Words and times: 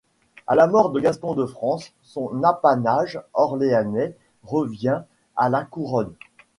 À 0.47 0.55
la 0.55 0.65
mort 0.65 0.89
de 0.89 0.99
Gaston 0.99 1.35
de 1.35 1.45
France, 1.45 1.93
son 2.01 2.41
apanage 2.41 3.21
orléanais 3.35 4.17
revient 4.43 5.03
à 5.35 5.47
la 5.47 5.63
Couronne. 5.63 6.13